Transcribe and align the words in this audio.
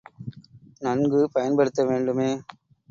நன்கு 0.81 1.29
பயன்படுத்த 1.33 1.85
வேண்டுமே! 1.85 2.29